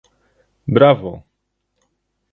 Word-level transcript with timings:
Brawo! 0.73 1.13